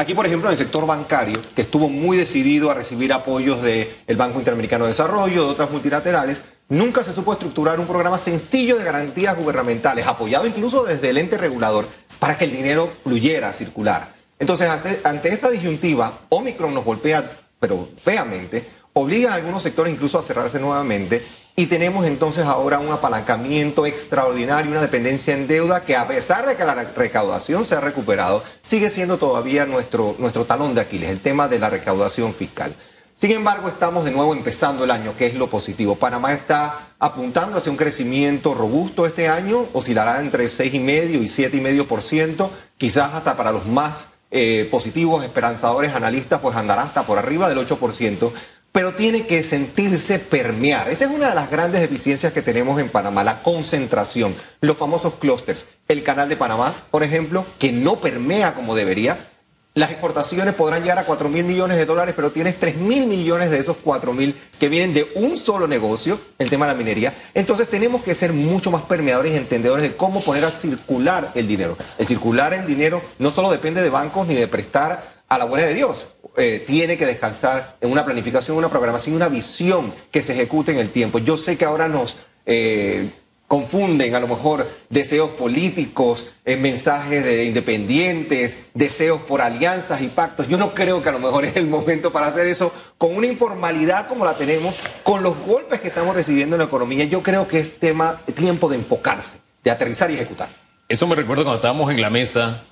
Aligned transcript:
Aquí, 0.00 0.14
por 0.14 0.24
ejemplo, 0.24 0.48
en 0.48 0.52
el 0.52 0.58
sector 0.58 0.86
bancario, 0.86 1.42
que 1.54 1.60
estuvo 1.60 1.90
muy 1.90 2.16
decidido 2.16 2.70
a 2.70 2.74
recibir 2.74 3.12
apoyos 3.12 3.60
del 3.60 4.16
Banco 4.16 4.38
Interamericano 4.38 4.86
de 4.86 4.92
Desarrollo, 4.92 5.44
de 5.44 5.50
otras 5.50 5.70
multilaterales, 5.70 6.40
nunca 6.70 7.04
se 7.04 7.12
supo 7.12 7.34
estructurar 7.34 7.78
un 7.78 7.86
programa 7.86 8.16
sencillo 8.16 8.78
de 8.78 8.84
garantías 8.84 9.36
gubernamentales, 9.36 10.06
apoyado 10.06 10.46
incluso 10.46 10.84
desde 10.84 11.10
el 11.10 11.18
ente 11.18 11.36
regulador, 11.36 11.86
para 12.18 12.38
que 12.38 12.46
el 12.46 12.52
dinero 12.52 12.90
fluyera, 13.04 13.52
circulara. 13.52 14.14
Entonces, 14.38 14.70
ante 15.04 15.28
esta 15.28 15.50
disyuntiva, 15.50 16.20
Omicron 16.30 16.72
nos 16.72 16.86
golpea, 16.86 17.38
pero 17.58 17.90
feamente, 17.94 18.70
obliga 18.94 19.32
a 19.32 19.34
algunos 19.34 19.62
sectores 19.62 19.92
incluso 19.92 20.18
a 20.18 20.22
cerrarse 20.22 20.58
nuevamente 20.58 21.22
y 21.60 21.66
tenemos 21.66 22.06
entonces 22.06 22.46
ahora 22.46 22.78
un 22.78 22.90
apalancamiento 22.90 23.84
extraordinario, 23.84 24.70
una 24.70 24.80
dependencia 24.80 25.34
en 25.34 25.46
deuda 25.46 25.84
que 25.84 25.94
a 25.94 26.08
pesar 26.08 26.46
de 26.46 26.56
que 26.56 26.64
la 26.64 26.72
recaudación 26.74 27.66
se 27.66 27.74
ha 27.74 27.82
recuperado, 27.82 28.42
sigue 28.62 28.88
siendo 28.88 29.18
todavía 29.18 29.66
nuestro, 29.66 30.16
nuestro 30.18 30.46
talón 30.46 30.74
de 30.74 30.80
Aquiles, 30.80 31.10
el 31.10 31.20
tema 31.20 31.48
de 31.48 31.58
la 31.58 31.68
recaudación 31.68 32.32
fiscal. 32.32 32.74
Sin 33.14 33.32
embargo, 33.32 33.68
estamos 33.68 34.06
de 34.06 34.10
nuevo 34.10 34.32
empezando 34.32 34.84
el 34.84 34.90
año, 34.90 35.14
que 35.14 35.26
es 35.26 35.34
lo 35.34 35.50
positivo. 35.50 35.96
Panamá 35.96 36.32
está 36.32 36.94
apuntando 36.98 37.58
hacia 37.58 37.70
un 37.70 37.76
crecimiento 37.76 38.54
robusto 38.54 39.04
este 39.04 39.28
año, 39.28 39.66
oscilará 39.74 40.18
entre 40.20 40.46
6,5 40.46 41.10
y 41.10 41.26
7,5%, 41.26 42.48
quizás 42.78 43.12
hasta 43.12 43.36
para 43.36 43.52
los 43.52 43.66
más 43.66 44.06
eh, 44.30 44.66
positivos, 44.70 45.22
esperanzadores, 45.24 45.94
analistas, 45.94 46.40
pues 46.40 46.56
andará 46.56 46.84
hasta 46.84 47.02
por 47.02 47.18
arriba 47.18 47.50
del 47.50 47.58
8% 47.58 48.32
pero 48.72 48.94
tiene 48.94 49.26
que 49.26 49.42
sentirse 49.42 50.18
permear. 50.18 50.88
Esa 50.88 51.04
es 51.06 51.10
una 51.10 51.28
de 51.28 51.34
las 51.34 51.50
grandes 51.50 51.80
deficiencias 51.80 52.32
que 52.32 52.42
tenemos 52.42 52.80
en 52.80 52.88
Panamá, 52.88 53.24
la 53.24 53.42
concentración, 53.42 54.36
los 54.60 54.76
famosos 54.76 55.14
clústeres. 55.14 55.66
El 55.88 56.02
canal 56.02 56.28
de 56.28 56.36
Panamá, 56.36 56.72
por 56.90 57.02
ejemplo, 57.02 57.44
que 57.58 57.72
no 57.72 58.00
permea 58.00 58.54
como 58.54 58.76
debería. 58.76 59.26
Las 59.74 59.90
exportaciones 59.90 60.54
podrán 60.54 60.82
llegar 60.82 60.98
a 60.98 61.04
4 61.04 61.28
mil 61.28 61.44
millones 61.44 61.76
de 61.76 61.86
dólares, 61.86 62.14
pero 62.16 62.32
tienes 62.32 62.58
3 62.58 62.76
mil 62.76 63.06
millones 63.06 63.50
de 63.50 63.58
esos 63.58 63.76
4 63.76 64.12
mil 64.12 64.34
que 64.58 64.68
vienen 64.68 64.92
de 64.92 65.08
un 65.14 65.36
solo 65.36 65.68
negocio, 65.68 66.20
el 66.38 66.50
tema 66.50 66.66
de 66.66 66.72
la 66.72 66.78
minería. 66.78 67.14
Entonces 67.34 67.68
tenemos 67.68 68.02
que 68.02 68.16
ser 68.16 68.32
mucho 68.32 68.72
más 68.72 68.82
permeadores 68.82 69.32
y 69.32 69.36
entendedores 69.36 69.84
de 69.84 69.96
cómo 69.96 70.22
poner 70.22 70.44
a 70.44 70.50
circular 70.50 71.30
el 71.36 71.46
dinero. 71.46 71.76
El 71.98 72.06
circular 72.06 72.52
el 72.52 72.66
dinero 72.66 73.00
no 73.20 73.30
solo 73.30 73.50
depende 73.50 73.80
de 73.80 73.90
bancos 73.90 74.26
ni 74.26 74.34
de 74.34 74.48
prestar 74.48 75.20
a 75.28 75.38
la 75.38 75.44
buena 75.44 75.66
de 75.66 75.74
Dios. 75.74 76.06
Eh, 76.36 76.62
tiene 76.66 76.96
que 76.96 77.06
descansar 77.06 77.76
en 77.80 77.90
una 77.90 78.04
planificación, 78.04 78.56
una 78.56 78.70
programación, 78.70 79.16
una 79.16 79.28
visión 79.28 79.92
que 80.10 80.22
se 80.22 80.32
ejecute 80.32 80.72
en 80.72 80.78
el 80.78 80.90
tiempo. 80.90 81.18
Yo 81.18 81.36
sé 81.36 81.56
que 81.56 81.64
ahora 81.64 81.88
nos 81.88 82.16
eh, 82.46 83.10
confunden 83.50 84.14
a 84.14 84.20
lo 84.20 84.28
mejor 84.28 84.70
deseos 84.90 85.30
políticos, 85.30 86.24
eh, 86.44 86.56
mensajes 86.56 87.24
de 87.24 87.46
independientes, 87.46 88.60
deseos 88.74 89.22
por 89.22 89.40
alianzas 89.40 90.02
y 90.02 90.06
pactos. 90.06 90.46
Yo 90.46 90.56
no 90.56 90.72
creo 90.72 91.02
que 91.02 91.08
a 91.08 91.12
lo 91.12 91.18
mejor 91.18 91.44
es 91.46 91.56
el 91.56 91.66
momento 91.66 92.12
para 92.12 92.28
hacer 92.28 92.46
eso 92.46 92.72
con 92.96 93.16
una 93.16 93.26
informalidad 93.26 94.06
como 94.06 94.24
la 94.24 94.34
tenemos, 94.34 94.76
con 95.02 95.24
los 95.24 95.36
golpes 95.38 95.80
que 95.80 95.88
estamos 95.88 96.14
recibiendo 96.14 96.54
en 96.54 96.60
la 96.60 96.66
economía. 96.66 97.06
Yo 97.06 97.24
creo 97.24 97.48
que 97.48 97.58
es 97.58 97.80
tema, 97.80 98.20
tiempo 98.36 98.68
de 98.68 98.76
enfocarse, 98.76 99.38
de 99.64 99.70
aterrizar 99.72 100.12
y 100.12 100.14
ejecutar. 100.14 100.48
Eso 100.88 101.08
me 101.08 101.16
recuerda 101.16 101.42
cuando 101.42 101.56
estábamos 101.56 101.90
en 101.90 102.00
la 102.00 102.10
mesa 102.10 102.62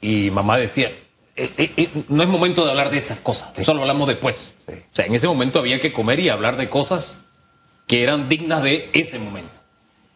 y 0.00 0.30
mamá 0.30 0.56
decía, 0.56 0.92
eh, 1.34 1.50
eh, 1.56 1.72
eh, 1.78 1.88
no 2.08 2.22
es 2.22 2.28
momento 2.28 2.64
de 2.64 2.70
hablar 2.70 2.90
de 2.90 2.98
esas 2.98 3.18
cosas, 3.18 3.50
eso 3.56 3.72
lo 3.72 3.80
hablamos 3.80 4.06
después. 4.06 4.54
O 4.68 4.72
sea, 4.92 5.06
en 5.06 5.14
ese 5.14 5.26
momento 5.26 5.58
había 5.58 5.80
que 5.80 5.92
comer 5.92 6.20
y 6.20 6.28
hablar 6.28 6.56
de 6.56 6.68
cosas 6.68 7.18
que 7.86 8.02
eran 8.02 8.28
dignas 8.28 8.62
de 8.62 8.90
ese 8.92 9.18
momento. 9.18 9.48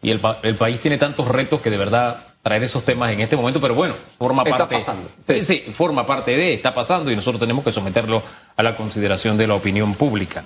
Y 0.01 0.11
el, 0.11 0.19
país 0.19 0.79
tiene 0.79 0.99
tantos 0.99 1.27
retos 1.27 1.59
que 1.59 1.71
de 1.71 1.77
verdad 1.77 2.23
traer 2.43 2.63
esos 2.63 2.83
temas 2.83 3.11
en 3.11 3.19
este 3.19 3.35
momento, 3.35 3.59
pero 3.59 3.73
bueno, 3.73 3.95
forma 4.19 4.43
está 4.43 4.57
parte. 4.57 4.75
Pasando. 4.75 5.09
Sí. 5.19 5.43
sí, 5.43 5.65
forma 5.73 6.05
parte 6.05 6.37
de, 6.37 6.53
está 6.53 6.73
pasando 6.73 7.11
y 7.11 7.15
nosotros 7.15 7.39
tenemos 7.39 7.65
que 7.65 7.71
someterlo 7.71 8.21
a 8.55 8.63
la 8.63 8.77
consideración 8.77 9.37
de 9.37 9.47
la 9.47 9.55
opinión 9.55 9.95
pública. 9.95 10.45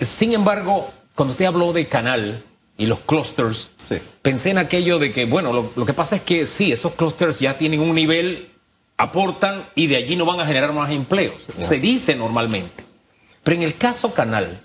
sin 0.00 0.32
embargo, 0.32 0.90
cuando 1.14 1.32
usted 1.32 1.44
habló 1.44 1.74
de 1.74 1.86
canal 1.86 2.42
y 2.78 2.86
los 2.86 3.00
clusters, 3.00 3.70
pensé 4.22 4.50
en 4.50 4.58
aquello 4.58 4.98
de 4.98 5.12
que, 5.12 5.26
bueno, 5.26 5.52
lo, 5.52 5.70
lo 5.76 5.84
que 5.84 5.92
pasa 5.92 6.16
es 6.16 6.22
que 6.22 6.46
sí, 6.46 6.72
esos 6.72 6.92
clusters 6.92 7.40
ya 7.40 7.58
tienen 7.58 7.80
un 7.80 7.94
nivel 7.94 8.51
aportan 9.02 9.68
y 9.74 9.88
de 9.88 9.96
allí 9.96 10.14
no 10.14 10.24
van 10.24 10.38
a 10.38 10.46
generar 10.46 10.72
más 10.72 10.90
empleos. 10.90 11.42
Se 11.58 11.80
dice 11.80 12.14
normalmente. 12.14 12.84
Pero 13.42 13.56
en 13.56 13.62
el 13.62 13.76
caso 13.76 14.14
Canal, 14.14 14.60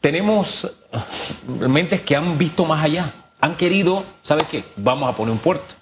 tenemos 0.00 0.64
uh, 0.64 1.68
mentes 1.68 2.02
que 2.02 2.14
han 2.14 2.36
visto 2.36 2.66
más 2.66 2.84
allá. 2.84 3.14
Han 3.40 3.56
querido, 3.56 4.04
¿sabes 4.20 4.44
qué? 4.50 4.62
Vamos 4.76 5.08
a 5.08 5.16
poner 5.16 5.32
un 5.32 5.38
puerto. 5.38 5.74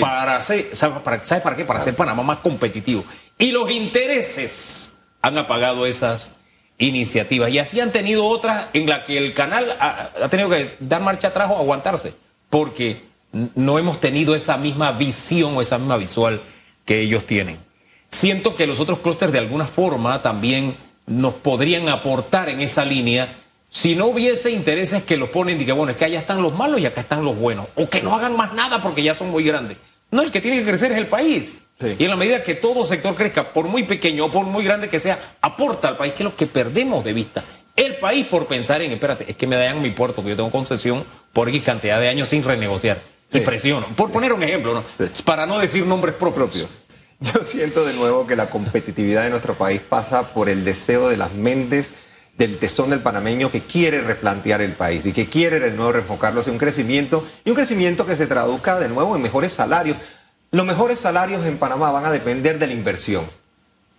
Para 0.00 0.36
hacer, 0.36 0.70
¿sabes 0.74 1.00
para, 1.00 1.22
para 1.22 1.56
qué? 1.56 1.64
Para 1.64 1.80
hacer 1.80 1.94
Panamá 1.94 2.22
más 2.22 2.38
competitivo. 2.38 3.04
Y 3.38 3.50
los 3.50 3.70
intereses 3.70 4.92
han 5.20 5.38
apagado 5.38 5.86
esas 5.86 6.32
iniciativas. 6.78 7.50
Y 7.50 7.58
así 7.58 7.80
han 7.80 7.92
tenido 7.92 8.26
otras 8.26 8.66
en 8.72 8.88
las 8.88 9.04
que 9.04 9.18
el 9.18 9.32
canal 9.34 9.76
ha, 9.78 10.10
ha 10.22 10.28
tenido 10.28 10.48
que 10.48 10.76
dar 10.80 11.02
marcha 11.02 11.28
atrás 11.28 11.50
o 11.50 11.58
aguantarse. 11.58 12.14
Porque 12.50 13.04
no 13.32 13.78
hemos 13.78 14.00
tenido 14.00 14.34
esa 14.34 14.56
misma 14.56 14.92
visión 14.92 15.56
o 15.56 15.62
esa 15.62 15.78
misma 15.78 15.96
visual 15.96 16.40
que 16.92 17.00
ellos 17.00 17.24
tienen. 17.24 17.56
Siento 18.10 18.54
que 18.54 18.66
los 18.66 18.78
otros 18.78 18.98
clústeres 18.98 19.32
de 19.32 19.38
alguna 19.38 19.64
forma 19.64 20.20
también 20.20 20.76
nos 21.06 21.32
podrían 21.32 21.88
aportar 21.88 22.50
en 22.50 22.60
esa 22.60 22.84
línea 22.84 23.34
si 23.70 23.94
no 23.94 24.08
hubiese 24.08 24.50
intereses 24.50 25.02
que 25.02 25.16
los 25.16 25.30
ponen 25.30 25.58
y 25.58 25.64
que 25.64 25.72
bueno, 25.72 25.92
es 25.92 25.96
que 25.96 26.04
allá 26.04 26.18
están 26.18 26.42
los 26.42 26.54
malos 26.54 26.80
y 26.80 26.84
acá 26.84 27.00
están 27.00 27.24
los 27.24 27.34
buenos, 27.34 27.68
o 27.76 27.88
que 27.88 28.02
no 28.02 28.14
hagan 28.14 28.36
más 28.36 28.52
nada 28.52 28.82
porque 28.82 29.02
ya 29.02 29.14
son 29.14 29.30
muy 29.30 29.42
grandes. 29.42 29.78
No, 30.10 30.20
el 30.20 30.30
que 30.30 30.42
tiene 30.42 30.58
que 30.58 30.66
crecer 30.66 30.92
es 30.92 30.98
el 30.98 31.06
país. 31.06 31.62
Y 31.80 32.04
en 32.04 32.10
la 32.10 32.16
medida 32.16 32.42
que 32.42 32.54
todo 32.54 32.84
sector 32.84 33.14
crezca, 33.14 33.54
por 33.54 33.68
muy 33.68 33.84
pequeño 33.84 34.26
o 34.26 34.30
por 34.30 34.44
muy 34.44 34.62
grande 34.62 34.90
que 34.90 35.00
sea, 35.00 35.18
aporta 35.40 35.88
al 35.88 35.96
país, 35.96 36.12
que 36.12 36.24
es 36.24 36.28
lo 36.28 36.36
que 36.36 36.44
perdemos 36.44 37.02
de 37.02 37.14
vista. 37.14 37.42
El 37.74 37.96
país 37.96 38.26
por 38.26 38.46
pensar 38.46 38.82
en, 38.82 38.92
espérate, 38.92 39.30
es 39.30 39.36
que 39.36 39.46
me 39.46 39.56
dan 39.56 39.80
mi 39.80 39.92
puerto, 39.92 40.22
que 40.22 40.28
yo 40.28 40.36
tengo 40.36 40.50
concesión 40.50 41.04
por 41.32 41.48
X 41.48 41.62
cantidad 41.62 41.98
de 41.98 42.10
años 42.10 42.28
sin 42.28 42.44
renegociar. 42.44 43.00
Y 43.32 43.40
presiono. 43.40 43.86
Por 43.96 44.10
poner 44.10 44.32
un 44.32 44.42
ejemplo, 44.42 44.74
¿no? 44.74 44.84
Para 45.24 45.46
no 45.46 45.58
decir 45.58 45.86
nombres 45.86 46.14
propios. 46.14 46.84
Yo 47.20 47.44
siento 47.44 47.84
de 47.84 47.94
nuevo 47.94 48.26
que 48.26 48.34
la 48.34 48.50
competitividad 48.50 49.22
de 49.22 49.30
nuestro 49.30 49.54
país 49.54 49.80
pasa 49.80 50.34
por 50.34 50.48
el 50.48 50.64
deseo 50.64 51.08
de 51.08 51.16
las 51.16 51.32
mentes 51.32 51.94
del 52.36 52.58
tesón 52.58 52.90
del 52.90 53.00
panameño 53.00 53.50
que 53.50 53.60
quiere 53.60 54.00
replantear 54.00 54.60
el 54.62 54.72
país 54.72 55.06
y 55.06 55.12
que 55.12 55.28
quiere 55.28 55.60
de 55.60 55.70
nuevo 55.70 55.92
reenfocarlo 55.92 56.40
hacia 56.40 56.52
un 56.52 56.58
crecimiento 56.58 57.26
y 57.44 57.50
un 57.50 57.56
crecimiento 57.56 58.06
que 58.06 58.16
se 58.16 58.26
traduzca 58.26 58.80
de 58.80 58.88
nuevo 58.88 59.14
en 59.14 59.22
mejores 59.22 59.52
salarios. 59.52 59.98
Los 60.50 60.66
mejores 60.66 60.98
salarios 60.98 61.46
en 61.46 61.58
Panamá 61.58 61.90
van 61.90 62.04
a 62.06 62.10
depender 62.10 62.58
de 62.58 62.66
la 62.66 62.72
inversión. 62.72 63.26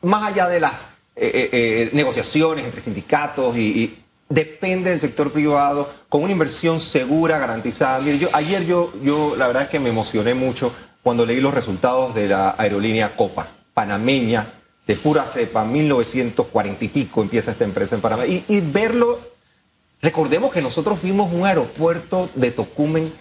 Más 0.02 0.24
allá 0.24 0.50
de 0.50 0.60
las 0.60 0.82
eh, 1.16 1.32
eh, 1.34 1.50
eh, 1.54 1.90
negociaciones 1.94 2.66
entre 2.66 2.82
sindicatos 2.82 3.56
y 3.56 4.03
depende 4.30 4.90
del 4.90 5.00
sector 5.00 5.32
privado 5.32 5.90
con 6.10 6.24
una 6.24 6.32
inversión 6.32 6.80
segura, 6.80 7.40
garantizada. 7.40 8.04
Ayer 8.34 8.66
yo, 8.66 8.94
yo 9.04 9.36
la 9.36 9.48
verdad 9.48 9.64
es 9.64 9.70
que 9.70 9.80
me 9.80 9.90
emocioné 9.90 10.34
mucho 10.34 10.74
cuando 11.02 11.26
leí 11.26 11.42
los 11.42 11.54
resultados 11.54 12.16
de 12.16 12.28
la 12.28 12.56
aerolínea 12.58 13.16
Copa, 13.16 13.48
panameña, 13.74 14.54
de 14.88 14.96
pura 14.96 15.24
cepa, 15.24 15.64
1940 15.64 16.86
y 16.86 16.88
pico 16.90 17.22
empieza 17.22 17.52
esta 17.52 17.64
empresa 17.64 17.96
en 17.96 18.02
Panamá. 18.02 18.26
Y 18.26 18.62
verlo, 18.62 19.20
recordemos 20.02 20.52
que 20.52 20.62
nosotros 20.62 21.02
vimos 21.02 21.32
un 21.32 21.46
aeropuerto 21.46 22.30
de 22.36 22.52
Tocumen 22.52 23.14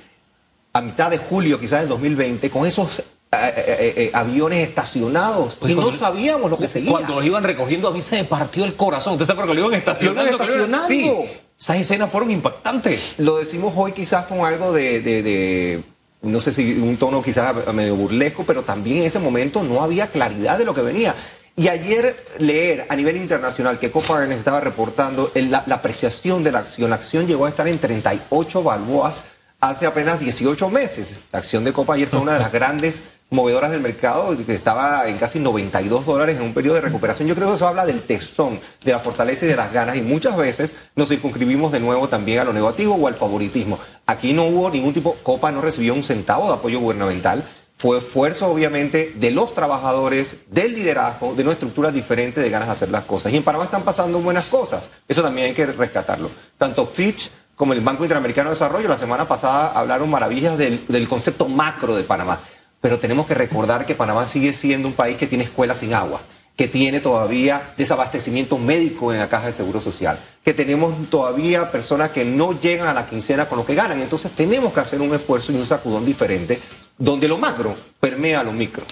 a 0.73 0.81
mitad 0.81 1.11
de 1.11 1.19
julio, 1.19 1.59
quizás 1.59 1.81
del 1.81 1.89
2020, 1.91 2.51
con 2.51 2.67
esos 2.67 3.03
eh, 3.35 3.55
eh, 3.57 3.95
eh, 3.97 4.11
aviones 4.13 4.69
estacionados 4.69 5.57
y 5.67 5.75
no 5.75 5.91
sabíamos 5.95 6.51
lo 6.51 6.59
que 6.59 6.69
seguía. 6.69 6.91
Cuando 6.91 7.15
los 7.15 7.25
iban 7.25 7.43
recogiendo 7.43 7.89
a 7.89 7.91
mí 7.91 8.03
se 8.03 8.17
me 8.17 8.25
partió 8.25 8.63
el 8.67 8.77
corazón. 8.77 9.15
¿Usted 9.15 9.25
se 9.25 9.33
acuerda 9.33 9.53
que 9.53 9.59
lo 9.59 9.67
iban 9.69 9.79
estacionando? 9.79 10.33
Estacionando. 10.33 10.87
Sí, 10.87 11.11
esas 11.59 11.77
escenas 11.77 12.11
fueron 12.11 12.31
impactantes. 12.31 13.19
Lo 13.21 13.39
decimos 13.39 13.73
hoy 13.75 13.93
quizás 13.93 14.27
con 14.27 14.45
algo 14.45 14.75
de, 14.75 15.01
de, 15.01 15.83
no 16.21 16.41
sé 16.41 16.53
si 16.53 16.75
un 16.75 16.99
tono 16.99 17.23
quizás 17.23 17.73
medio 17.73 17.97
burlesco, 17.97 18.45
pero 18.45 18.65
también 18.65 18.99
en 18.99 19.05
ese 19.05 19.19
momento 19.19 19.63
no 19.63 19.83
había 19.83 20.09
claridad 20.09 20.59
de 20.59 20.67
lo 20.67 20.75
que 20.75 20.83
venía. 20.83 21.15
Y 21.57 21.69
ayer 21.69 22.27
leer 22.37 22.85
a 22.91 22.97
nivel 22.97 23.17
internacional 23.17 23.79
que 23.79 23.91
Copa 23.91 24.23
estaba 24.27 24.61
reportando 24.61 25.33
la, 25.35 25.65
la, 25.67 25.77
apreciación 25.77 26.45
de 26.45 26.53
la 26.53 26.59
acción, 26.59 26.91
la 26.91 26.97
acción 26.97 27.27
llegó 27.27 27.47
a 27.47 27.49
estar 27.49 27.67
en 27.67 27.79
38 27.79 28.63
balboas 28.63 29.23
hace 29.59 29.87
apenas 29.87 30.21
18 30.21 30.69
meses. 30.69 31.19
La 31.33 31.39
acción 31.39 31.65
de 31.65 31.73
Copa 31.73 31.95
ayer 31.95 32.09
fue 32.09 32.21
una 32.21 32.35
de 32.35 32.41
las 32.41 32.53
grandes 32.53 33.01
movedoras 33.33 33.71
del 33.71 33.81
mercado, 33.81 34.37
que 34.45 34.55
estaba 34.55 35.09
en 35.09 35.17
casi 35.17 35.41
92 35.41 36.05
dólares 36.05 36.37
en 36.37 36.43
un 36.43 36.55
periodo 36.55 36.77
de 36.77 36.83
recuperación. 36.83 37.27
Yo 37.27 37.35
creo 37.35 37.49
que 37.49 37.55
eso 37.55 37.67
habla 37.67 37.87
del 37.87 38.03
tesón, 38.03 38.61
de 38.85 38.93
la 38.93 38.99
fortaleza 38.99 39.47
y 39.47 39.49
de 39.49 39.57
las 39.57 39.73
ganas, 39.73 39.97
y 39.97 40.03
muchas 40.03 40.37
veces 40.37 40.75
nos 40.95 41.09
circunscribimos 41.09 41.73
de 41.73 41.81
nuevo 41.81 42.09
también 42.09 42.41
a 42.41 42.45
lo 42.45 42.53
negativo 42.53 42.95
o 42.95 43.09
al 43.09 43.15
favoritismo. 43.15 43.79
Aquí 44.07 44.35
no 44.35 44.45
hubo 44.45 44.71
ningún 44.71 44.93
tipo, 44.93 45.17
Copa 45.23 45.51
no 45.51 45.63
recibió 45.63 45.95
un 45.95 46.05
centavo 46.05 46.47
de 46.47 46.55
apoyo 46.55 46.79
gubernamental. 46.79 47.45
Fue 47.75 47.99
esfuerzo, 47.99 48.49
obviamente, 48.49 49.15
de 49.17 49.31
los 49.31 49.55
trabajadores, 49.55 50.37
del 50.51 50.75
liderazgo, 50.75 51.35
de 51.35 51.43
una 51.43 51.53
estructura 51.53 51.91
diferente 51.91 52.41
de 52.41 52.51
ganas 52.51 52.69
de 52.69 52.73
hacer 52.75 52.91
las 52.91 53.05
cosas. 53.05 53.33
Y 53.33 53.39
en 53.39 53.43
Panamá 53.43 53.65
están 53.65 53.83
pasando 53.83 54.21
buenas 54.21 54.45
cosas. 54.45 54.91
Eso 55.09 55.23
también 55.23 55.49
hay 55.49 55.55
que 55.55 55.67
rescatarlo. 55.67 56.31
Tanto 56.59 56.87
Fitch 56.87 57.31
como 57.57 57.73
el 57.73 57.81
Banco 57.81 58.05
Interamericano 58.05 58.51
de 58.51 58.55
Desarrollo 58.55 58.89
la 58.89 58.97
semana 58.97 59.27
pasada 59.27 59.73
hablaron 59.73 60.11
maravillas 60.11 60.59
del, 60.59 60.85
del 60.87 61.09
concepto 61.09 61.49
macro 61.49 61.95
de 61.95 62.03
Panamá 62.05 62.41
pero 62.83 62.99
tenemos 62.99 63.27
que 63.27 63.33
recordar 63.33 63.87
que 63.87 63.95
Panamá 63.95 64.27
sigue 64.27 64.53
siendo 64.53 64.87
un 64.89 64.95
país 64.95 65.17
que 65.17 65.27
tiene 65.27 65.45
escuelas 65.45 65.79
sin 65.79 65.95
agua 65.95 66.21
que 66.57 66.69
tiene 66.69 67.01
todavía 67.01 67.75
desabastecimiento 67.77 68.59
médico 68.59 69.13
en 69.13 69.19
la 69.19 69.29
caja 69.29 69.47
de 69.47 69.53
seguro 69.53 69.81
social, 69.81 70.19
que 70.45 70.53
tenemos 70.53 71.09
todavía 71.09 71.73
personas 71.73 72.11
que 72.11 72.25
no 72.25 72.61
llegan 72.61 72.89
a 72.89 72.95
la 72.95 73.07
quincena 73.07 73.49
con 73.49 73.59
lo 73.59 73.67
que 73.67 73.75
ganan. 73.75 74.01
Entonces 74.03 74.33
tenemos 74.33 74.73
que 74.73 74.81
hacer 74.81 75.01
un 75.01 75.15
esfuerzo 75.15 75.53
y 75.53 75.57
un 75.57 75.65
sacudón 75.65 76.05
diferente, 76.05 76.61
donde 76.99 77.27
lo 77.27 77.39
macro 77.39 77.75
permea 77.99 78.43
lo 78.43 78.53
micro. 78.53 78.85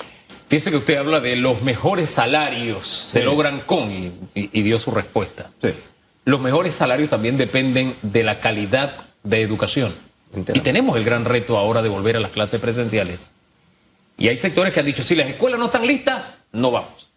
Fíjese 0.48 0.70
que 0.70 0.78
usted 0.78 0.96
habla 0.96 1.20
de 1.20 1.36
los 1.36 1.62
mejores 1.62 2.10
salarios 2.10 2.88
se 2.88 3.22
logran 3.22 3.60
con 3.60 3.90
y, 3.90 4.12
y, 4.34 4.62
dio 4.62 4.78
su 4.80 4.90
respuesta. 4.90 5.50
Sí. 5.62 5.72
Los 6.24 6.40
mejores 6.40 6.74
salarios 6.74 7.08
también 7.08 7.36
dependen 7.36 7.94
de 8.02 8.24
la 8.24 8.40
calidad 8.40 8.92
de 9.22 9.42
educación. 9.42 9.94
Y 10.52 10.60
tenemos 10.60 10.96
el 10.96 11.04
gran 11.04 11.24
reto 11.24 11.56
ahora 11.56 11.82
de 11.82 11.88
volver 11.88 12.16
a 12.16 12.20
las 12.20 12.32
clases 12.32 12.60
presenciales. 12.60 13.30
Y 14.20 14.28
hay 14.28 14.36
sectores 14.36 14.72
que 14.72 14.80
han 14.80 14.86
dicho, 14.86 15.02
si 15.02 15.16
las 15.16 15.28
escuelas 15.28 15.58
no 15.58 15.66
están 15.66 15.86
listas, 15.86 16.36
no 16.52 16.70
vamos. 16.70 17.10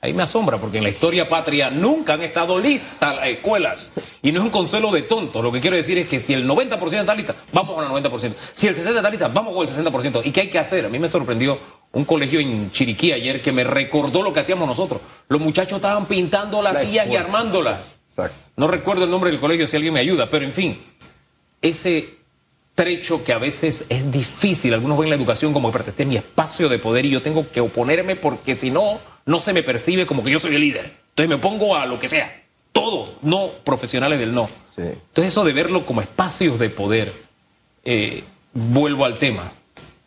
Ahí 0.00 0.14
me 0.14 0.22
asombra 0.22 0.58
porque 0.58 0.78
en 0.78 0.84
la 0.84 0.88
historia 0.88 1.28
patria 1.28 1.68
nunca 1.70 2.14
han 2.14 2.22
estado 2.22 2.58
listas 2.58 3.14
las 3.14 3.26
escuelas. 3.26 3.90
Y 4.22 4.32
no 4.32 4.40
es 4.40 4.44
un 4.44 4.50
consuelo 4.50 4.90
de 4.90 5.02
tonto. 5.02 5.42
Lo 5.42 5.52
que 5.52 5.60
quiero 5.60 5.76
decir 5.76 5.98
es 5.98 6.08
que 6.08 6.18
si 6.18 6.32
el 6.32 6.48
90% 6.48 7.00
está 7.00 7.14
lista, 7.14 7.34
vamos 7.52 7.74
con 7.74 7.84
el 7.84 8.04
90%. 8.04 8.34
Si 8.54 8.68
el 8.68 8.74
60% 8.74 8.96
está 8.96 9.10
lista, 9.10 9.28
vamos 9.28 9.54
con 9.54 9.68
el 9.68 9.92
60%. 9.92 10.22
¿Y 10.24 10.30
qué 10.30 10.40
hay 10.40 10.48
que 10.48 10.58
hacer? 10.58 10.86
A 10.86 10.88
mí 10.88 10.98
me 10.98 11.08
sorprendió 11.08 11.58
un 11.92 12.06
colegio 12.06 12.40
en 12.40 12.70
Chiriquí 12.70 13.12
ayer 13.12 13.42
que 13.42 13.52
me 13.52 13.64
recordó 13.64 14.22
lo 14.22 14.32
que 14.32 14.40
hacíamos 14.40 14.66
nosotros. 14.66 15.02
Los 15.28 15.42
muchachos 15.42 15.76
estaban 15.76 16.06
pintando 16.06 16.62
las 16.62 16.80
sillas 16.80 17.06
y 17.08 17.16
armándolas. 17.16 17.80
No 18.56 18.66
recuerdo 18.66 19.04
el 19.04 19.10
nombre 19.10 19.30
del 19.30 19.40
colegio 19.40 19.66
si 19.66 19.76
alguien 19.76 19.92
me 19.92 20.00
ayuda, 20.00 20.30
pero 20.30 20.46
en 20.46 20.54
fin, 20.54 20.80
ese 21.60 22.17
trecho 22.78 23.24
que 23.24 23.32
a 23.32 23.38
veces 23.38 23.86
es 23.88 24.08
difícil. 24.08 24.72
Algunos 24.72 24.96
ven 24.96 25.10
la 25.10 25.16
educación 25.16 25.52
como 25.52 25.72
que 25.72 25.78
este 25.78 26.04
es 26.04 26.08
mi 26.08 26.14
espacio 26.14 26.68
de 26.68 26.78
poder 26.78 27.04
y 27.04 27.10
yo 27.10 27.20
tengo 27.20 27.50
que 27.50 27.60
oponerme 27.60 28.14
porque 28.14 28.54
si 28.54 28.70
no, 28.70 29.00
no 29.26 29.40
se 29.40 29.52
me 29.52 29.64
percibe 29.64 30.06
como 30.06 30.22
que 30.22 30.30
yo 30.30 30.38
soy 30.38 30.54
el 30.54 30.60
líder. 30.60 30.94
Entonces 31.08 31.28
me 31.28 31.38
pongo 31.38 31.74
a 31.74 31.86
lo 31.86 31.98
que 31.98 32.08
sea. 32.08 32.44
Todo, 32.70 33.16
no 33.22 33.50
profesionales 33.64 34.20
del 34.20 34.32
no. 34.32 34.48
Entonces 34.76 35.32
eso 35.32 35.42
de 35.42 35.52
verlo 35.52 35.84
como 35.84 36.02
espacios 36.02 36.60
de 36.60 36.70
poder, 36.70 37.12
eh, 37.84 38.22
vuelvo 38.52 39.04
al 39.04 39.18
tema, 39.18 39.50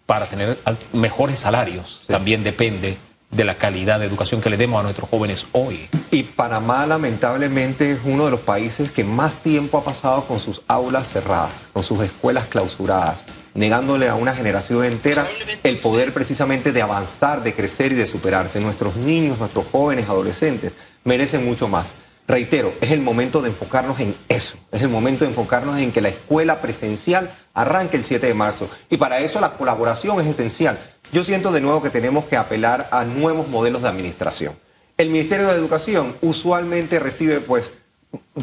para 0.06 0.26
tener 0.26 0.58
mejores 0.94 1.40
salarios 1.40 2.04
también 2.08 2.42
depende 2.42 2.98
de 3.32 3.44
la 3.46 3.56
calidad 3.56 4.00
de 4.00 4.06
educación 4.06 4.42
que 4.42 4.50
le 4.50 4.58
demos 4.58 4.80
a 4.80 4.84
nuestros 4.84 5.10
jóvenes 5.10 5.48
hoy. 5.54 5.90
Y 6.12 6.24
Panamá 6.24 6.86
lamentablemente 6.86 7.92
es 7.92 8.00
uno 8.04 8.26
de 8.26 8.32
los 8.32 8.42
países 8.42 8.92
que 8.92 9.04
más 9.04 9.36
tiempo 9.42 9.78
ha 9.78 9.84
pasado 9.84 10.26
con 10.26 10.40
sus 10.40 10.62
aulas 10.68 11.10
cerradas, 11.10 11.70
con 11.72 11.84
sus 11.84 12.02
escuelas 12.02 12.46
clausuradas, 12.48 13.26
negándole 13.54 14.10
a 14.10 14.16
una 14.16 14.34
generación 14.34 14.84
entera 14.84 15.28
el 15.64 15.80
poder 15.80 16.14
precisamente 16.14 16.72
de 16.72 16.82
avanzar, 16.82 17.44
de 17.44 17.54
crecer 17.54 17.94
y 17.94 17.96
de 17.96 18.08
superarse. 18.08 18.60
Nuestros 18.60 18.96
niños, 18.96 19.40
nuestros 19.40 19.66
jóvenes, 19.72 20.10
adolescentes 20.10 20.76
merecen 21.04 21.46
mucho 21.46 21.68
más. 21.68 21.94
Reitero, 22.28 22.74
es 22.82 22.92
el 22.92 23.02
momento 23.02 23.42
de 23.42 23.50
enfocarnos 23.50 24.00
en 24.00 24.16
eso, 24.30 24.58
es 24.72 24.82
el 24.82 24.90
momento 24.90 25.26
de 25.26 25.32
enfocarnos 25.32 25.78
en 25.80 25.92
que 25.92 26.02
la 26.02 26.10
escuela 26.10 26.62
presencial 26.62 27.32
arranque 27.54 27.98
el 27.98 28.04
7 28.04 28.26
de 28.26 28.34
marzo. 28.34 28.70
Y 28.90 28.98
para 28.98 29.20
eso 29.20 29.42
la 29.42 29.54
colaboración 29.54 30.20
es 30.22 30.28
esencial. 30.28 30.80
Yo 31.12 31.24
siento 31.24 31.52
de 31.52 31.60
nuevo 31.62 31.82
que 31.82 31.90
tenemos 31.90 32.26
que 32.26 32.38
apelar 32.38 32.88
a 32.92 33.04
nuevos 33.04 33.50
modelos 33.50 33.82
de 33.82 33.90
administración. 33.90 34.56
El 34.98 35.10
Ministerio 35.10 35.48
de 35.48 35.56
Educación 35.56 36.16
usualmente 36.22 37.00
recibe 37.00 37.42
pues 37.42 37.74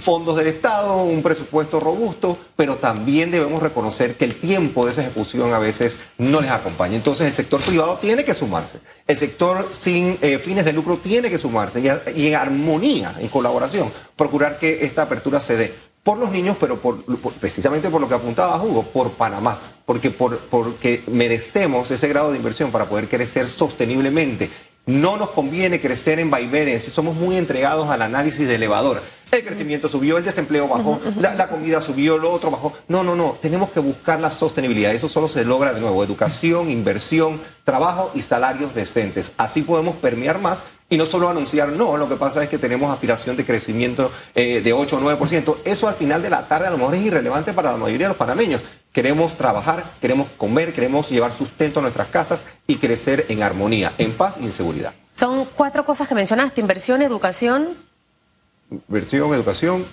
fondos 0.00 0.37
del 0.37 0.47
Estado, 0.47 1.03
un 1.03 1.23
presupuesto 1.23 1.81
robusto, 1.81 2.38
pero 2.56 2.76
también 2.76 3.31
debemos 3.31 3.62
reconocer 3.62 4.17
que 4.17 4.25
el 4.25 4.35
tiempo 4.35 4.85
de 4.85 4.93
esa 4.93 5.03
ejecución 5.03 5.53
a 5.53 5.59
veces 5.59 5.99
no 6.19 6.41
les 6.41 6.50
acompaña. 6.50 6.97
Entonces 6.97 7.26
el 7.26 7.35
sector 7.35 7.61
privado 7.61 7.99
tiene 7.99 8.25
que 8.25 8.35
sumarse, 8.35 8.81
el 9.06 9.17
sector 9.17 9.69
sin 9.73 10.19
eh, 10.20 10.38
fines 10.38 10.65
de 10.65 10.73
lucro 10.73 10.99
tiene 10.99 11.31
que 11.31 11.38
sumarse 11.38 11.81
y, 12.15 12.26
en 12.29 12.35
armonía, 12.35 13.15
en 13.19 13.29
colaboración, 13.29 13.91
procurar 14.17 14.59
que 14.59 14.85
esta 14.85 15.03
apertura 15.03 15.41
se 15.41 15.56
dé 15.56 15.75
por 16.03 16.19
los 16.19 16.31
niños, 16.31 16.56
pero 16.59 16.81
por, 16.81 17.05
precisamente 17.35 17.91
por 17.91 18.00
lo 18.00 18.09
que 18.09 18.14
apuntaba 18.14 18.62
Hugo, 18.62 18.82
por 18.85 19.12
Panamá, 19.12 19.59
porque, 19.85 20.11
por, 20.11 20.38
porque 20.38 21.03
merecemos 21.06 21.91
ese 21.91 22.09
grado 22.09 22.31
de 22.31 22.37
inversión 22.37 22.71
para 22.71 22.88
poder 22.88 23.09
crecer 23.09 23.49
sosteniblemente. 23.49 24.50
No 24.87 25.19
nos 25.19 25.31
conviene 25.31 25.81
crecer 25.81 26.19
en 26.19 26.31
vaivenes, 26.31 26.85
somos 26.85 27.14
muy 27.14 27.37
entregados 27.37 27.91
al 27.91 28.00
análisis 28.00 28.49
de 28.49 28.55
elevador. 28.55 29.03
El 29.31 29.45
crecimiento 29.45 29.89
subió, 29.89 30.19
el 30.19 30.25
desempleo 30.25 30.69
bajó, 30.69 31.01
la, 31.19 31.35
la, 31.35 31.49
comida 31.49 31.81
subió, 31.81 32.17
lo 32.17 32.33
otro 32.33 32.51
bajó. 32.51 32.73
No, 32.89 33.03
no, 33.03 33.15
no, 33.15 33.39
tenemos 33.43 33.71
que 33.71 33.81
buscar 33.81 34.21
la 34.21 34.31
sostenibilidad. 34.31 34.95
Eso 34.95 35.09
solo 35.09 35.29
se 35.29 35.45
logra 35.45 35.73
de 35.73 35.81
nuevo, 35.81 36.03
educación, 36.03 36.71
inversión, 36.71 37.41
trabajo 37.65 38.11
y 38.15 38.23
salarios 38.23 38.75
decentes. 38.75 39.33
Así 39.37 39.63
podemos 39.63 39.97
permear 39.97 40.41
más 40.41 40.63
y 40.91 40.97
no 40.97 41.05
solo 41.05 41.29
anunciar, 41.29 41.69
no, 41.69 41.99
lo 41.99 42.09
que 42.09 42.17
pasa 42.17 42.43
es 42.43 42.49
que 42.49 42.57
tenemos 42.57 42.91
aspiración 42.91 43.37
de 43.37 43.45
crecimiento 43.45 44.11
eh, 44.35 44.63
de 44.63 44.73
8 44.73 44.97
o 44.97 45.01
9%. 45.01 45.59
Eso 45.65 45.87
al 45.87 45.95
final 45.95 46.23
de 46.23 46.31
la 46.31 46.49
tarde 46.49 46.67
a 46.67 46.71
lo 46.71 46.79
mejor 46.79 46.95
es 46.95 47.03
irrelevante 47.03 47.53
para 47.53 47.73
la 47.73 47.77
mayoría 47.77 48.07
de 48.07 48.09
los 48.09 48.17
panameños. 48.17 48.63
Queremos 48.91 49.37
trabajar, 49.37 49.93
queremos 50.01 50.29
comer, 50.39 50.73
queremos 50.73 51.11
llevar 51.11 51.33
sustento 51.33 51.81
a 51.81 51.83
nuestras 51.83 52.09
casas 52.09 52.45
y 52.67 52.77
crecer 52.77 53.27
en 53.29 53.43
armonía, 53.43 53.93
en 53.99 54.17
paz 54.17 54.37
y 54.41 54.47
en 54.47 54.53
seguridad. 54.53 54.95
Son 55.13 55.47
cuatro 55.55 55.85
cosas 55.85 56.09
que 56.09 56.15
mencionaste, 56.15 56.61
inversión, 56.61 57.03
educación. 57.03 57.88
Inversión, 58.70 59.32
educación. 59.35 59.87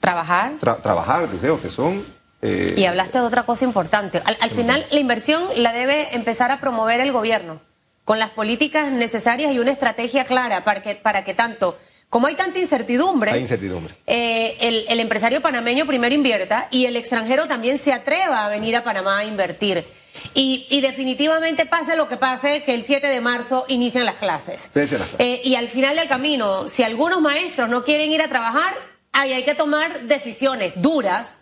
Trabajar. 0.00 0.58
trabajar, 0.58 1.30
deseo, 1.30 1.60
que 1.60 1.70
son 1.70 2.04
eh, 2.46 2.74
y 2.76 2.84
hablaste 2.84 3.18
de 3.18 3.24
otra 3.24 3.44
cosa 3.44 3.64
importante. 3.64 4.22
Al, 4.22 4.50
final, 4.50 4.86
la 4.90 5.00
inversión 5.00 5.42
la 5.56 5.72
debe 5.72 6.14
empezar 6.14 6.50
a 6.50 6.60
promover 6.60 7.00
el 7.00 7.10
gobierno 7.10 7.62
con 8.04 8.18
las 8.18 8.28
políticas 8.28 8.92
necesarias 8.92 9.50
y 9.54 9.58
una 9.58 9.70
estrategia 9.70 10.24
clara 10.24 10.62
para 10.62 10.82
que, 10.82 10.94
para 10.94 11.24
que 11.24 11.32
tanto, 11.32 11.78
como 12.10 12.26
hay 12.26 12.34
tanta 12.34 12.58
incertidumbre, 12.58 13.32
eh, 14.06 14.56
el, 14.60 15.00
empresario 15.00 15.40
panameño 15.40 15.86
primero 15.86 16.14
invierta 16.14 16.68
y 16.70 16.84
el 16.84 16.96
extranjero 16.98 17.48
también 17.48 17.78
se 17.78 17.94
atreva 17.94 18.44
a 18.44 18.50
venir 18.50 18.76
a 18.76 18.84
Panamá 18.84 19.20
a 19.20 19.24
invertir. 19.24 19.86
Y, 20.34 20.80
definitivamente 20.80 21.66
pase 21.66 21.96
lo 21.96 22.08
que 22.08 22.16
pase, 22.16 22.62
que 22.62 22.74
el 22.74 22.82
7 22.82 23.06
de 23.08 23.20
marzo 23.20 23.64
inician 23.68 24.04
las 24.04 24.16
clases. 24.16 24.70
Eh, 25.18 25.40
y 25.44 25.54
al 25.56 25.68
final 25.68 25.96
del 25.96 26.08
camino, 26.08 26.68
si 26.68 26.82
algunos 26.82 27.20
maestros 27.20 27.68
no 27.68 27.84
quieren 27.84 28.12
ir 28.12 28.22
a 28.22 28.28
trabajar, 28.28 28.74
ahí 29.12 29.32
hay 29.32 29.44
que 29.44 29.54
tomar 29.54 30.06
decisiones 30.06 30.72
duras 30.76 31.38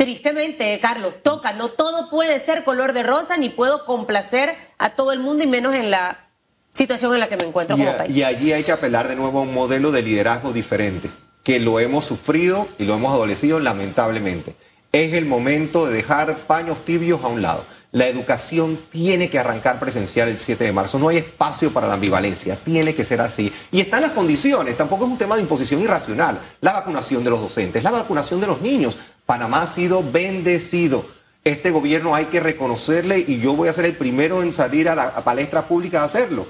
Tristemente, 0.00 0.80
Carlos, 0.80 1.16
toca, 1.22 1.52
no 1.52 1.68
todo 1.68 2.08
puede 2.08 2.40
ser 2.40 2.64
color 2.64 2.94
de 2.94 3.02
rosa, 3.02 3.36
ni 3.36 3.50
puedo 3.50 3.84
complacer 3.84 4.56
a 4.78 4.88
todo 4.88 5.12
el 5.12 5.18
mundo 5.18 5.44
y 5.44 5.46
menos 5.46 5.74
en 5.74 5.90
la 5.90 6.30
situación 6.72 7.12
en 7.12 7.20
la 7.20 7.28
que 7.28 7.36
me 7.36 7.44
encuentro 7.44 7.76
como 7.76 7.94
país. 7.94 8.16
Y 8.16 8.22
allí 8.22 8.50
hay 8.54 8.64
que 8.64 8.72
apelar 8.72 9.08
de 9.08 9.14
nuevo 9.14 9.40
a 9.40 9.42
un 9.42 9.52
modelo 9.52 9.92
de 9.92 10.00
liderazgo 10.00 10.54
diferente, 10.54 11.10
que 11.44 11.60
lo 11.60 11.80
hemos 11.80 12.06
sufrido 12.06 12.66
y 12.78 12.84
lo 12.84 12.94
hemos 12.94 13.12
adolecido 13.12 13.60
lamentablemente. 13.60 14.54
Es 14.90 15.12
el 15.12 15.26
momento 15.26 15.84
de 15.84 15.92
dejar 15.92 16.46
paños 16.46 16.82
tibios 16.82 17.22
a 17.22 17.26
un 17.26 17.42
lado. 17.42 17.66
La 17.92 18.06
educación 18.06 18.78
tiene 18.88 19.28
que 19.28 19.38
arrancar 19.38 19.80
presencial 19.80 20.28
el 20.28 20.38
7 20.38 20.62
de 20.62 20.72
marzo. 20.72 20.98
No 20.98 21.08
hay 21.08 21.16
espacio 21.16 21.72
para 21.72 21.88
la 21.88 21.94
ambivalencia. 21.94 22.54
Tiene 22.56 22.94
que 22.94 23.02
ser 23.02 23.20
así. 23.20 23.52
Y 23.72 23.80
están 23.80 24.02
las 24.02 24.12
condiciones. 24.12 24.76
Tampoco 24.76 25.04
es 25.04 25.10
un 25.10 25.18
tema 25.18 25.34
de 25.34 25.42
imposición 25.42 25.80
irracional. 25.80 26.40
La 26.60 26.72
vacunación 26.72 27.24
de 27.24 27.30
los 27.30 27.40
docentes, 27.40 27.82
la 27.82 27.90
vacunación 27.90 28.40
de 28.40 28.46
los 28.46 28.60
niños. 28.60 28.96
Panamá 29.26 29.62
ha 29.62 29.66
sido 29.66 30.04
bendecido. 30.08 31.04
Este 31.42 31.70
gobierno 31.70 32.14
hay 32.14 32.26
que 32.26 32.38
reconocerle 32.38 33.24
y 33.26 33.40
yo 33.40 33.56
voy 33.56 33.68
a 33.68 33.72
ser 33.72 33.86
el 33.86 33.96
primero 33.96 34.42
en 34.42 34.52
salir 34.52 34.88
a 34.88 34.94
la 34.94 35.24
palestra 35.24 35.66
pública 35.66 36.02
a 36.02 36.04
hacerlo. 36.04 36.46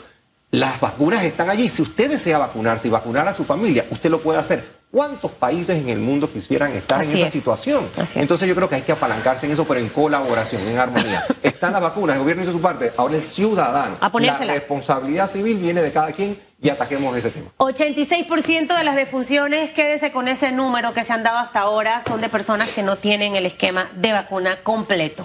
Las 0.50 0.78
vacunas 0.78 1.24
están 1.24 1.48
allí. 1.48 1.70
Si 1.70 1.80
usted 1.80 2.10
desea 2.10 2.36
vacunarse 2.36 2.88
y 2.88 2.90
vacunar 2.90 3.26
a 3.28 3.32
su 3.32 3.44
familia, 3.44 3.86
usted 3.90 4.10
lo 4.10 4.20
puede 4.20 4.40
hacer. 4.40 4.79
¿Cuántos 4.90 5.30
países 5.30 5.80
en 5.80 5.88
el 5.88 6.00
mundo 6.00 6.28
quisieran 6.28 6.72
estar 6.72 7.04
en 7.04 7.16
esa 7.16 7.30
situación? 7.30 7.90
Entonces 8.16 8.48
yo 8.48 8.56
creo 8.56 8.68
que 8.68 8.74
hay 8.74 8.82
que 8.82 8.90
apalancarse 8.90 9.46
en 9.46 9.52
eso, 9.52 9.64
pero 9.64 9.78
en 9.78 9.88
colaboración, 9.88 10.66
en 10.66 10.78
armonía. 10.78 11.24
Están 11.44 11.72
las 11.74 11.80
vacunas, 11.80 12.16
el 12.16 12.22
gobierno 12.22 12.42
hizo 12.42 12.50
su 12.50 12.60
parte, 12.60 12.92
ahora 12.96 13.14
el 13.14 13.22
ciudadano. 13.22 13.96
La 14.00 14.54
responsabilidad 14.54 15.30
civil 15.30 15.58
viene 15.58 15.80
de 15.80 15.92
cada 15.92 16.10
quien 16.10 16.36
y 16.60 16.70
ataquemos 16.70 17.16
ese 17.16 17.30
tema. 17.30 17.50
86% 17.58 18.76
de 18.76 18.84
las 18.84 18.96
defunciones, 18.96 19.70
quédese 19.70 20.10
con 20.10 20.26
ese 20.26 20.50
número 20.50 20.92
que 20.92 21.04
se 21.04 21.12
han 21.12 21.22
dado 21.22 21.38
hasta 21.38 21.60
ahora, 21.60 22.00
son 22.00 22.20
de 22.20 22.28
personas 22.28 22.68
que 22.70 22.82
no 22.82 22.96
tienen 22.96 23.36
el 23.36 23.46
esquema 23.46 23.86
de 23.94 24.12
vacuna 24.12 24.56
completo. 24.64 25.24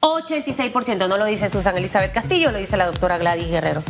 86%, 0.00 1.06
no 1.06 1.18
lo 1.18 1.26
dice 1.26 1.50
Susan 1.50 1.76
Elizabeth 1.76 2.12
Castillo, 2.12 2.50
lo 2.50 2.58
dice 2.58 2.78
la 2.78 2.86
doctora 2.86 3.18
Gladys 3.18 3.50
Guerrero. 3.50 3.84